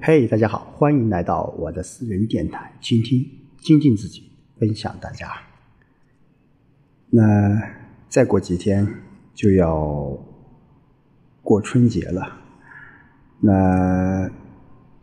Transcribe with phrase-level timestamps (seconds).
[0.00, 5.28] 嘿大家好，欢迎来到我的私人电台，倾听、精进自己，分享大家。
[7.10, 7.60] 那
[8.08, 8.86] 再过几天
[9.34, 10.16] 就要
[11.42, 12.40] 过春节了，
[13.40, 14.30] 那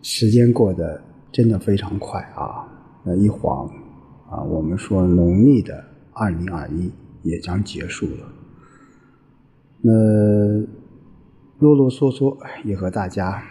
[0.02, 2.66] 时间过得真的非常快啊！
[3.04, 3.68] 那一晃
[4.30, 5.84] 啊，我们说农历的
[6.14, 6.90] 二零二一
[7.22, 8.32] 也将结束了。
[9.82, 9.92] 那
[11.60, 13.44] 啰啰嗦嗦也和大家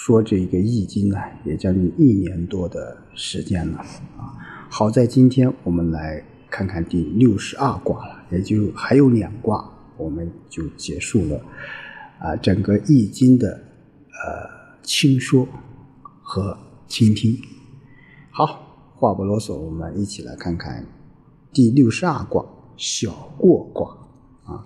[0.00, 3.78] 说这个易经呢，也将近一年多的时间了
[4.16, 4.30] 啊。
[4.70, 11.40] 好在今天我们来看看第六十二卦了，也就还有两卦，我们就结束了
[12.20, 15.48] 啊整个易经的呃轻说
[16.22, 16.56] 和
[16.86, 17.36] 倾听。
[18.30, 20.86] 好，话不啰嗦，我们一起来看看
[21.52, 23.90] 第六十二卦小过卦
[24.44, 24.64] 啊。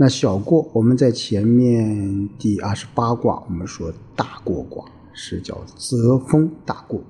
[0.00, 7.00] 那小过，我们在前面第二十八卦，我们说大过卦是叫泽风大过，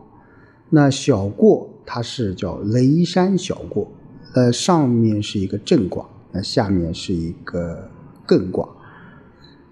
[0.70, 3.92] 那小过它是叫雷山小过，
[4.34, 7.90] 呃，上面是一个震卦，那下面是一个
[8.26, 8.66] 艮卦，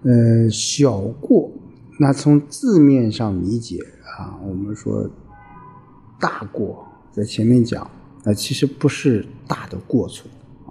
[0.03, 1.51] 呃，小过，
[1.99, 3.79] 那从字面上理解
[4.19, 5.09] 啊，我们说
[6.19, 7.89] 大过在前面讲，
[8.23, 10.29] 那其实不是大的过错
[10.67, 10.69] 啊，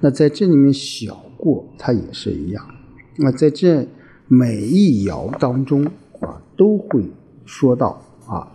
[0.00, 1.22] 那在这里面小。
[1.36, 2.66] 过它也是一样，
[3.16, 3.86] 那在这
[4.28, 5.84] 每一爻当中
[6.20, 7.04] 啊，都会
[7.44, 8.52] 说到啊，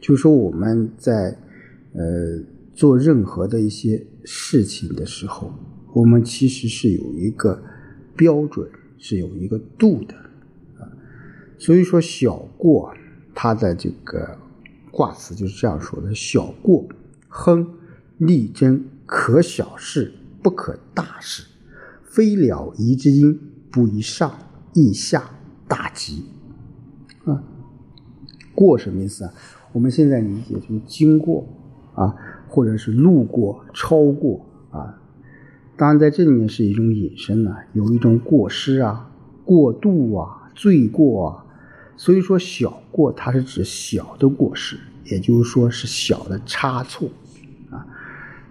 [0.00, 1.36] 就说我们在
[1.92, 2.42] 呃
[2.74, 5.52] 做任何的一些事情的时候，
[5.92, 7.62] 我们其实是有一个
[8.16, 10.14] 标准，是有一个度的
[10.78, 10.88] 啊。
[11.58, 12.92] 所以说小过，
[13.34, 14.36] 它的这个
[14.90, 16.86] 卦辞就是这样说的：小过，
[17.28, 17.66] 亨，
[18.18, 20.12] 利贞，可小事。
[20.46, 21.42] 不可大事，
[22.04, 23.36] 非了宜之音，
[23.68, 24.32] 不宜上，
[24.74, 25.24] 宜下，
[25.66, 26.22] 大吉。
[27.24, 27.42] 啊，
[28.54, 29.32] 过什么意思啊？
[29.72, 31.44] 我们现在理解就是经过
[31.96, 32.14] 啊，
[32.46, 34.96] 或者是路过、超过啊。
[35.76, 39.10] 当然，在这里面是一种引申呢，有一种过失啊、
[39.44, 41.44] 过度啊、罪过啊。
[41.96, 47.08] 所以说，小过它是指小的过失，也就是说是小的差错
[47.68, 47.84] 啊。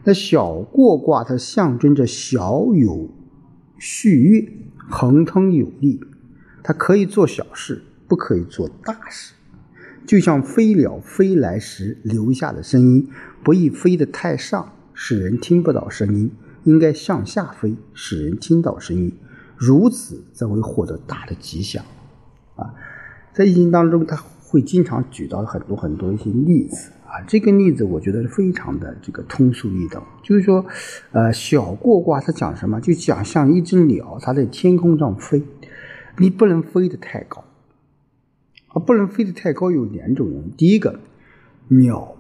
[0.06, 3.10] 那小过卦，它象征着小有
[3.80, 4.48] 序约，
[4.88, 6.00] 恒通有力。
[6.64, 9.34] 它可以做小事，不可以做大事。
[10.06, 13.10] 就像飞鸟飞来时留下的声音，
[13.44, 16.30] 不宜飞得太上，使人听不到声音；
[16.64, 19.12] 应该向下飞，使人听到声音。
[19.58, 21.84] 如此则会获得大的吉祥。
[22.56, 22.76] 啊，
[23.34, 26.92] 在易经当中，他会经常举到很多很多一些例子。
[27.28, 30.66] 这个例子我觉得是非常的这个通俗易懂，就是说，
[31.12, 32.80] 呃，小过卦它讲什么？
[32.82, 35.44] 就讲像一只鸟，它在天空上飞，
[36.18, 37.44] 你不能飞得太高，
[38.68, 40.52] 啊，不能飞得太高有两种原因。
[40.58, 41.00] 第一个，
[41.70, 42.16] 鸟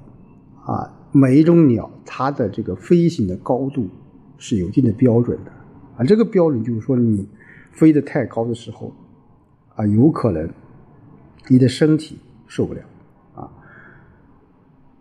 [0.63, 3.89] 啊，每一种鸟它的这个飞行的高度
[4.38, 5.51] 是有一定的标准的，
[5.97, 7.27] 啊，这个标准就是说你
[7.72, 8.94] 飞得太高的时候，
[9.75, 10.50] 啊，有可能
[11.47, 12.17] 你的身体
[12.47, 12.81] 受不了。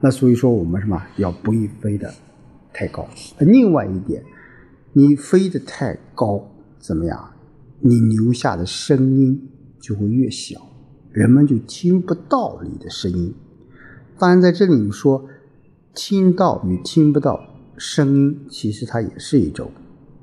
[0.04, 2.12] 那所以说，我们什么要不宜飞得
[2.74, 3.08] 太高。
[3.38, 4.22] 另外一点，
[4.92, 6.46] 你飞得太高
[6.78, 7.30] 怎么样？
[7.80, 9.48] 你留下的声音
[9.80, 10.60] 就会越小，
[11.10, 13.34] 人们就听不到你的声音。
[14.18, 15.24] 当然，在这里说
[15.94, 17.40] 听到与听不到
[17.78, 19.70] 声音，其实它也是一种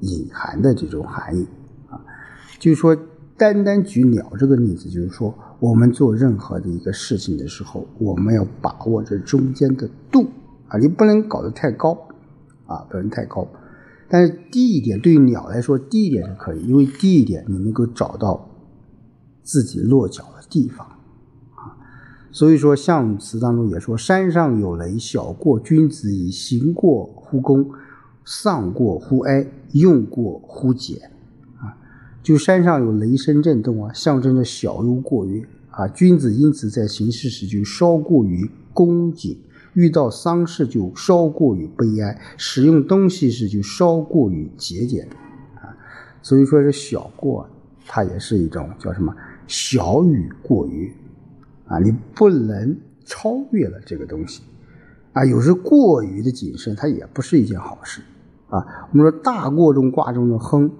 [0.01, 1.47] 隐含的这种含义
[1.89, 1.99] 啊。
[2.59, 2.95] 就是说，
[3.41, 5.33] 单单举鸟这个例子，就是说。
[5.59, 10.25] 我们做任何的一个事情的时候，我们要把握这中间的度
[10.67, 11.95] 啊，你不能搞得太高
[12.65, 13.47] 啊，不能太高。
[14.09, 18.49] 但是低一点，对于鸟来说，低一点是可以，因为低一点你能够找到
[19.43, 20.87] 自己落脚的地方
[21.53, 21.77] 啊。
[22.31, 26.31] 所以说，象辞当中也说：“山上有雷，小过君子矣。
[26.31, 27.69] 行过乎公，
[28.25, 31.11] 丧过乎哀，用过乎俭。”
[32.23, 35.87] 就山上有雷声震动啊，象征着小忧过约啊。
[35.87, 39.39] 君子因此在行事时就稍过于恭谨，
[39.73, 45.07] 遇到丧事就稍过于悲哀，使用东西时就稍过于节俭
[45.55, 45.73] 啊。
[46.21, 47.49] 所以说，这小过，
[47.87, 49.15] 它也是一种叫什么
[49.47, 50.93] 小雨过于
[51.65, 54.43] 啊，你不能超越了这个东西
[55.13, 55.25] 啊。
[55.25, 57.99] 有时过于的谨慎，它也不是一件好事
[58.49, 58.63] 啊。
[58.91, 60.71] 我们说大过中卦中的亨。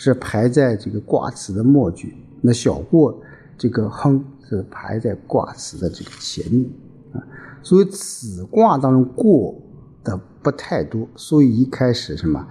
[0.00, 3.14] 是排在这个卦辞的末句，那小过
[3.58, 6.70] 这个亨是排在卦辞的这个前面
[7.12, 7.20] 啊，
[7.62, 9.54] 所以此卦当中过
[10.02, 12.48] 的不太多，所以一开始什么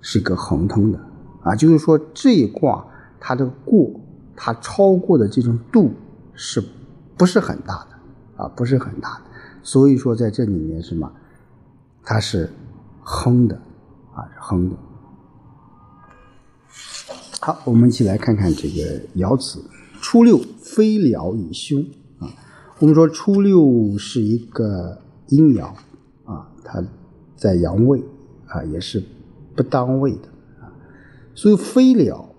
[0.00, 1.00] 是个恒通的
[1.42, 2.86] 啊，就是说这一卦
[3.18, 3.90] 它的过
[4.36, 5.90] 它超过的这种度
[6.34, 6.62] 是
[7.16, 8.48] 不是很大的啊？
[8.54, 9.24] 不是很大的，
[9.60, 11.10] 所以说在这里面什么，
[12.04, 12.48] 它是
[13.00, 13.56] 亨的
[14.14, 14.76] 啊，是亨的。
[17.38, 19.60] 好，我们一起来看看这个爻辞：
[20.00, 21.84] 初六，飞鸟以凶
[22.18, 22.28] 啊。
[22.78, 24.98] 我们说初六是一个
[25.28, 25.66] 阴爻
[26.24, 26.82] 啊，它
[27.36, 28.02] 在阳位
[28.46, 29.02] 啊，也是
[29.54, 30.28] 不当位的
[30.60, 30.72] 啊。
[31.34, 32.34] 所以飞鸟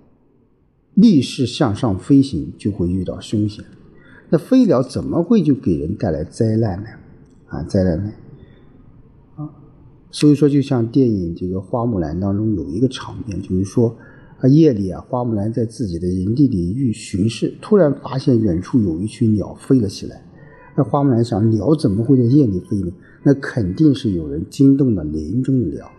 [0.96, 3.64] 逆势向上飞行，就会遇到凶险。
[4.30, 6.90] 那飞鸟怎么会就给人带来灾难呢？
[7.48, 8.12] 啊，灾难呢？
[9.36, 9.50] 啊，
[10.12, 13.96] 所以说，就像电影这个《花木兰》当中有一个场面，就是说。
[14.40, 20.24] 啊，夜里啊，花木兰在自己的营地里遇巡视，突然发现远处有一群鸟飞了起来。
[20.76, 22.92] 那花木兰想，鸟怎么会在夜里飞呢？
[23.24, 25.92] 那肯定是有人惊动了林中的鸟，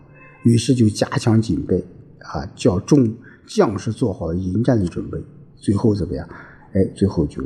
[0.44, 1.84] 于是就加强警备，
[2.20, 3.12] 啊，叫众
[3.44, 5.18] 将士做好了迎战的准备。
[5.56, 6.28] 最后怎么样？
[6.74, 7.42] 哎，最后就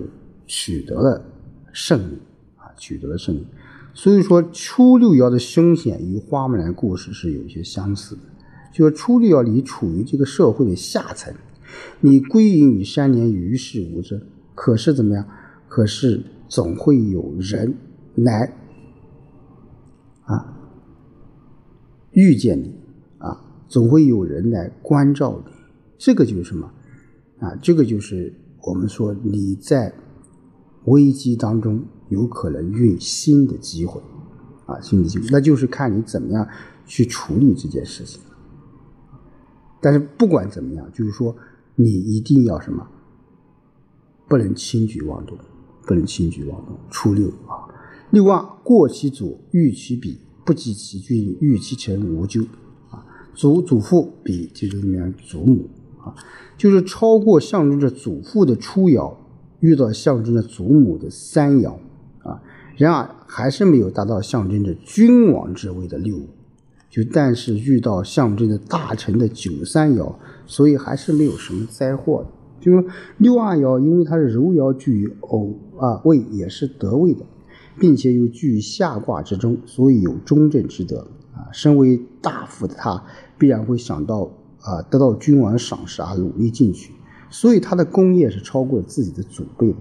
[0.46, 1.24] 取得了
[1.72, 2.18] 胜利，
[2.56, 3.46] 啊，取得了胜利。
[3.94, 8.20] 所以说，初六爻的凶险与花木兰故事是有些相似的。
[8.72, 11.34] 就是初六爻，你处于这个社会的下层，
[12.00, 14.20] 你归隐于山林，与世无争。
[14.54, 15.26] 可是怎么样？
[15.68, 17.74] 可是总会有人
[18.14, 18.54] 来
[20.24, 20.54] 啊
[22.12, 22.74] 遇见你
[23.18, 25.52] 啊，总会有人来关照你。
[25.96, 26.70] 这个就是什么
[27.40, 27.54] 啊？
[27.62, 29.94] 这个就是我们说你在
[30.84, 34.00] 危机当中有可能遇新的机会
[34.66, 36.46] 啊，新的机会，那就是看你怎么样
[36.84, 38.20] 去处理这件事情。
[39.82, 41.36] 但是不管怎么样，就是说，
[41.74, 42.86] 你一定要什么，
[44.28, 45.36] 不能轻举妄动，
[45.84, 46.78] 不能轻举妄动。
[46.88, 47.66] 初六啊，
[48.10, 52.42] 六二过其左，遇其彼，不及其君，遇其臣，无咎
[52.90, 53.04] 啊。
[53.34, 55.68] 祖祖父比这个里面祖母
[56.00, 56.14] 啊，
[56.56, 59.12] 就是超过象征着祖父的初爻，
[59.58, 61.74] 遇到象征着祖母的三爻
[62.22, 62.40] 啊，
[62.76, 66.28] 然而还是没有达到象征着君王之位的六五。
[66.92, 72.28] 就但是遇到象征着大臣的九三爻，所以还是没有什么灾祸的。
[72.60, 72.84] 就是
[73.16, 77.24] 六二爻，因为它是柔爻居于偶啊位，也是得位的，
[77.80, 81.48] 并且又居于下卦之中，所以有中正之德啊。
[81.50, 83.02] 身为大夫的他，
[83.38, 84.30] 必然会想到
[84.60, 86.92] 啊得到君王赏识啊，努力进取，
[87.30, 89.78] 所以他的功业是超过自己的祖辈的。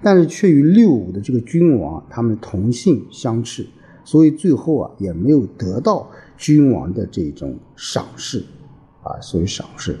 [0.00, 3.66] 但是却与六五的这个君王，他们同姓相斥，
[4.04, 6.10] 所以最后啊也没有得到。
[6.36, 8.44] 君王的这种赏识，
[9.04, 9.96] 啊，所以赏识，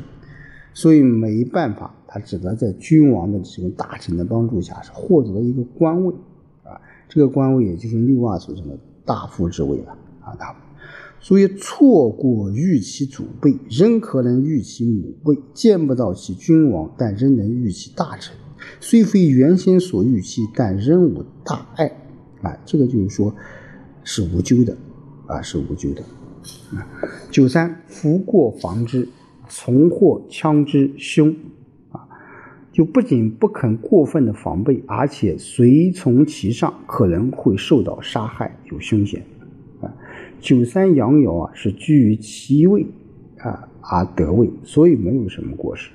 [0.74, 6.12] 所以没办法，他只能在君王的这种大臣的帮助下，是获得了一个官位，
[6.64, 6.74] 啊，
[7.08, 10.58] 这个官位也就是六二所称的大夫之位了，啊，大夫。
[11.20, 18.36] 所以错过遇其祖辈，仍可能遇其母辈；见不到其君王，但仍能遇其大臣。
[18.80, 21.96] 虽非原先所预期，但仍无大碍，
[22.42, 23.32] 啊，这个就是说，
[24.04, 24.76] 是无咎的，
[25.26, 26.02] 啊，是无咎的。
[26.76, 26.86] 啊
[27.30, 29.08] 九三福过防之，
[29.48, 31.34] 从获枪之凶
[31.90, 32.06] 啊，
[32.70, 39.24] 就不仅不肯过分的防备，而且随从其上，可能会受到杀害，有凶险
[39.80, 39.90] 啊。
[40.38, 42.86] 九三阳爻啊，是居于其位
[43.38, 45.90] 啊而得位，所以没有什么过失。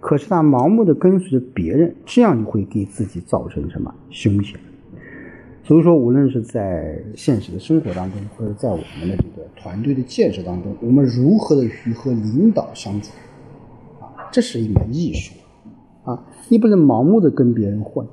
[0.00, 4.58] 可是他盲目的跟随着别人，这样就会给自己造成什么凶险？
[5.64, 13.12] 所以说，无论是在现实的生活当中，或者在我们的这个团队的建设当中，我们如何的与和领导相处，
[14.00, 15.34] 啊，这是一门艺术，
[16.02, 18.04] 啊，你不能盲目的跟别人混，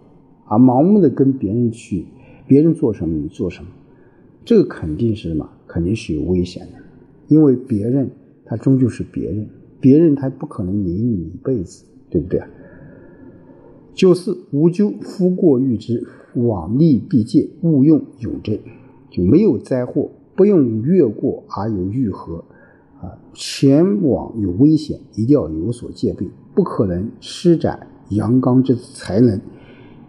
[0.46, 2.06] 啊，盲目的跟别人去，
[2.46, 3.72] 别人做什么你做什么，
[4.46, 5.50] 这个肯定是什么？
[5.65, 6.74] 肯定是有危险的，
[7.29, 8.12] 因为别人
[8.46, 12.48] 他终究是别人，别人他不可能领你一辈子，对不对啊？
[13.96, 16.08] 九四无咎，夫过欲之。
[16.36, 18.59] 往逆必戒，勿用永贞，
[19.09, 22.45] 就没有灾祸，不用越过而有愈合，
[23.01, 29.41] 啊，前往有危险，一定要有所戒备，不可能施展阳刚之才能，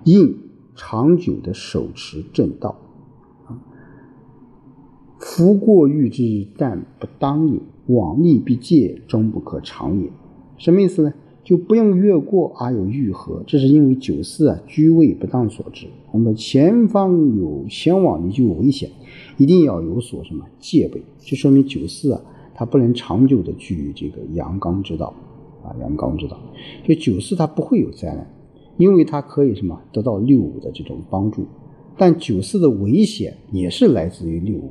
[0.05, 0.37] 应
[0.75, 2.79] 长久的手持正道，
[3.47, 3.59] 啊，
[5.19, 10.11] 夫过欲之，但不当也；往逆必戒，终不可长也。
[10.59, 11.15] 什么意思呢？
[11.51, 15.89] 就不用越过而有愈合，这是因为九四啊居位不当所致。
[16.13, 18.89] 我们前方有前往你就有危险，
[19.37, 22.23] 一定要有所什么戒备，这说明九四啊
[22.55, 25.13] 它不能长久的居于这个阳刚之道
[25.65, 26.39] 啊阳刚之道。
[26.85, 28.25] 就九四它不会有灾难，
[28.77, 31.45] 因为它可以什么得到六五的这种帮助，
[31.99, 34.71] 但九四的危险也是来自于六五，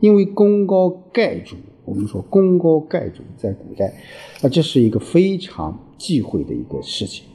[0.00, 1.56] 因为功高盖主。
[1.86, 3.94] 我们说功高盖主，在古代，
[4.42, 7.26] 啊，这是一个非常忌讳的一个事情。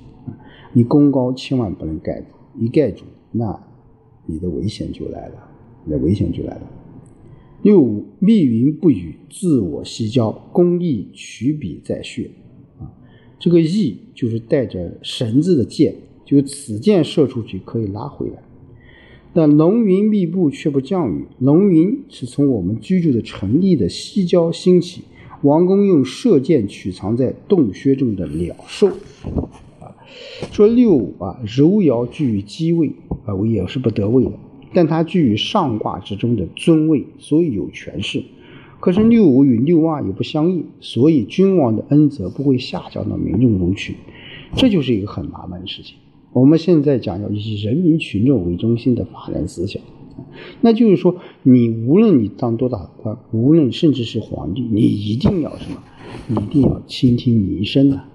[0.72, 2.28] 你功高千万不能盖住
[2.58, 3.62] 一盖住，那
[4.26, 5.36] 你的危险就来了，
[5.86, 6.62] 你的危险就来了。
[7.62, 12.32] 六五，密云不语，自我西郊，公益取笔在穴。
[12.80, 12.92] 啊，
[13.38, 18.42] 这个翼就是带着绳子的箭，就此箭射出去可以拉回来。
[19.34, 25.04] 但浓云密布却不降雨，浓云是从我们居住的城邑的西郊兴起。
[25.44, 28.88] 王公用射箭取藏在洞穴中的鸟兽。
[29.80, 29.94] 啊，
[30.52, 32.94] 说六五啊，柔爻居于基位
[33.26, 34.32] 啊，我也是不得位的，
[34.74, 38.24] 但它居于上卦之中的尊位，所以有权势。
[38.80, 43.96] 可是六五与六二也不相应，所以君王的恩泽不会下降到民众中去，
[44.56, 45.98] 这就是一个很麻烦的事情。
[46.32, 49.82] 我们现在讲要以人民群众为中心的发展思想，
[50.62, 55.84] 那就是说，你无论你当多大官，无论甚至是皇帝，你一定要什么？
[56.28, 58.10] 你一定要倾听民生啊！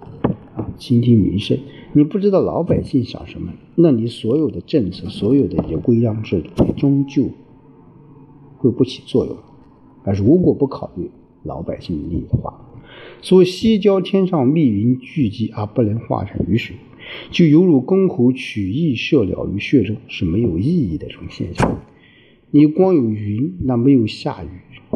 [0.54, 1.58] 啊，倾听民生。
[1.92, 7.30] 你不知道老百姓想什么，那你所有的政策、所有的一些规章制度，终究
[8.58, 9.36] 会不起作用。
[10.04, 11.10] 而如果不考虑
[11.42, 12.66] 老百姓的利益的话，
[13.20, 16.76] 所谓西郊天上密云聚集而不能化成雨水，
[17.30, 21.80] 就犹如公侯取义射鸟于穴中，是没有意义的这种现象。
[22.50, 24.48] 你光有云，那没有下雨，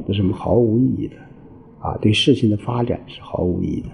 [0.06, 1.16] 那是毫无意义的
[1.80, 1.98] 啊！
[1.98, 3.88] 对事情的发展是毫无意义的。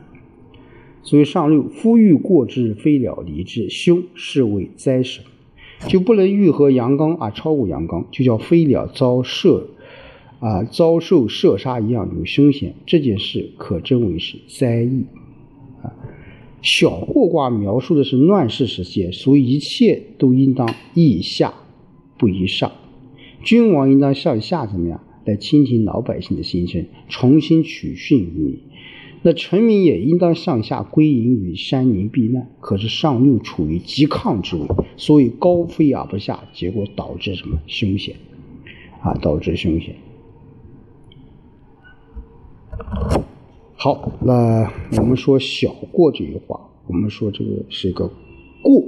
[1.03, 5.25] 所以上六，夫欲过之，飞鸟离之，凶，是谓灾神，
[5.87, 9.69] 就不能愈合阳刚而超过阳刚，就叫飞鸟遭射。
[10.41, 15.05] 啊，遭受射杀一样有凶险，这件事可真为是灾异。
[16.61, 21.55] 小过卦描述的是乱世时期，所以一切都应当宜下，
[22.19, 22.73] 不宜上。
[23.43, 28.59] 君王应当向下怎么样来倾听老百姓的心声，重新取训于民。
[29.23, 32.51] 那臣民也应当向下归隐于山林避难。
[32.61, 38.17] 可是上又处于极亢之位，所以高飞而不下，结果导致什么凶险？
[39.01, 39.97] 啊，导致凶险。
[43.81, 48.11] 好，那我们说“小过”这句话，我们说这个是一个
[48.61, 48.83] “过”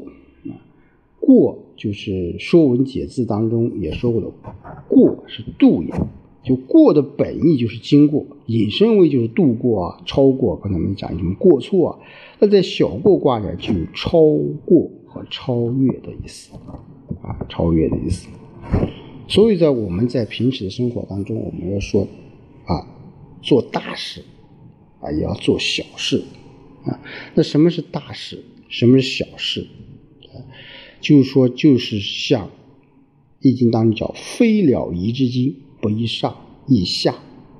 [0.51, 0.59] 啊
[1.21, 4.27] ，“过”就是《说文解字》当中也说过的
[4.91, 5.95] ，“过”是度也，
[6.43, 10.57] 就过的本意就是经过，引申为就是度过啊、超过。
[10.57, 11.99] 刚才我们讲什么过错啊？
[12.41, 14.21] 那在“小过”卦里，就有超
[14.65, 16.53] 过和超越的意思
[17.23, 18.29] 啊，超越的意思。
[19.29, 22.09] 所以在我们在平时的生活当中，我们要说
[22.65, 22.85] 啊，
[23.41, 24.25] 做大事。
[25.01, 26.23] 啊，也要做小事，
[26.85, 27.01] 啊，
[27.35, 28.45] 那什么是大事？
[28.69, 29.67] 什么是小事？
[30.33, 30.39] 啊，
[31.01, 32.47] 就是说，就是像
[33.41, 36.37] 《易经》当中叫“飞鸟移之精，不宜上，
[36.69, 37.15] 宜下”，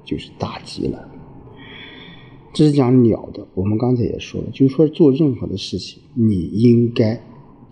[0.05, 1.11] 就是大吉了。
[2.53, 3.47] 这是讲鸟的。
[3.55, 7.23] 我们刚才也说了，就是说做任何的事情，你应该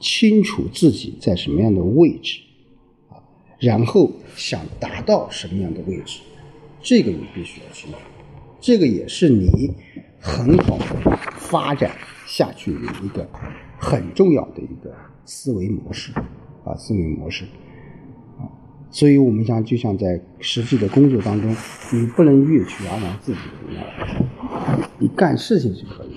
[0.00, 2.40] 清楚自己在什么样的位置，
[3.08, 3.20] 啊，
[3.58, 6.20] 然后想达到什么样的位置，
[6.80, 7.98] 这个你必须要清楚。
[8.60, 9.72] 这个也是你
[10.20, 10.78] 很好
[11.36, 11.92] 发展
[12.26, 13.26] 下去的一个
[13.78, 14.92] 很重要的一个
[15.24, 16.12] 思维模式
[16.64, 17.44] 啊，思维模式
[18.38, 18.50] 啊，
[18.90, 21.54] 所以我们像就像在实际的工作当中，
[21.92, 23.38] 你不能越去而让自己，
[24.98, 26.16] 你干事情是可以，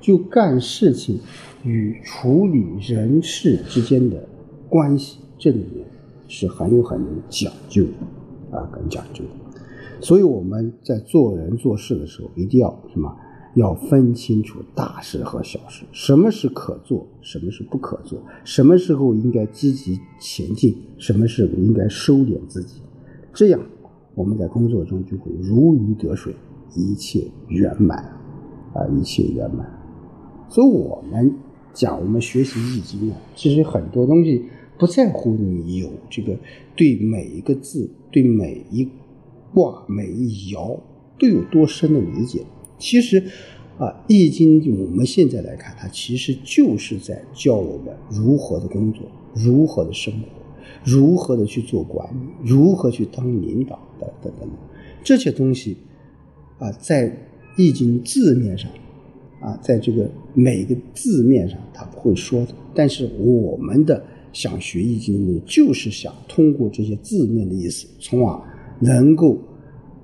[0.00, 1.20] 就干事情
[1.62, 4.26] 与处理人事之间的
[4.68, 5.86] 关系，这里面
[6.26, 9.41] 是很有很讲究的啊，很讲究的。
[10.02, 13.16] 所以我们在做人做事的时候，一定要什么？
[13.54, 22.80] 要分清楚大事和小事，什么是可做，什么是不可做，什么时候应该积极前进，什么时候应该收敛自己。
[23.34, 23.60] 这样
[24.14, 26.34] 我们在工作中就会如鱼得水，
[26.74, 27.98] 一切圆满
[28.72, 29.70] 啊，一切圆满。
[30.48, 31.34] 所以我们
[31.74, 34.46] 讲，我们学习易经啊，其实很多东西
[34.78, 36.34] 不在乎你有这个
[36.74, 38.88] 对每一个字，对每一。
[39.54, 40.78] 卦每一爻
[41.18, 42.42] 都有多深的理解？
[42.78, 43.22] 其实，
[43.78, 49.04] 啊，《易经》我们现在来看，它其实就是在教我们如何的工作，
[49.34, 50.26] 如何的生活，
[50.84, 54.58] 如何的去做管理，如何去当领导等等等等。
[55.04, 55.76] 这些东西，
[56.58, 57.08] 啊，在
[57.56, 58.68] 《易经》字面上，
[59.40, 62.54] 啊，在这个每个字面上，它不会说的。
[62.74, 68.51] 但是我们的想学《易经》的，就是想通过这些字面的意思，从而。
[68.84, 69.38] 能够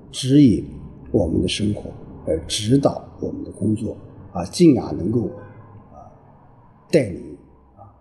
[0.09, 0.65] 指引
[1.11, 1.91] 我们的生活，
[2.25, 3.97] 而指导我们的工作
[4.31, 5.25] 啊，进而能够
[5.91, 6.07] 啊
[6.89, 7.37] 带领
[7.75, 7.91] 啊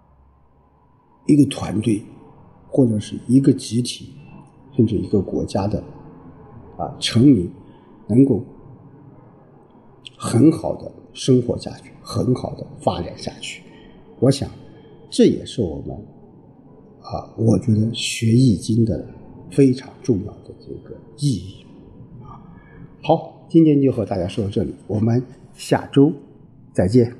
[1.26, 2.00] 一个团队
[2.68, 4.14] 或者是一个集体，
[4.76, 5.82] 甚至一个国家的
[6.76, 7.50] 啊成民，
[8.06, 8.44] 能够
[10.16, 13.64] 很好的生活下去，很好的发展下去。
[14.20, 14.48] 我想，
[15.10, 15.96] 这也是我们
[17.00, 19.04] 啊，我觉得学易经的
[19.50, 21.66] 非常重要的这个意义
[22.22, 22.40] 啊。
[23.02, 25.22] 好，今天就和大家说到这里，我们
[25.54, 26.12] 下周
[26.72, 27.14] 再见。